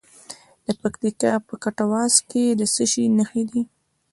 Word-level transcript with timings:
د 0.65 0.67
پکتیکا 0.81 1.33
په 1.47 1.53
کټواز 1.63 2.13
کې 2.29 2.43
د 2.59 2.61
څه 2.73 2.83
شي 2.91 3.05
نښې 3.17 3.43
دي؟ 3.51 3.61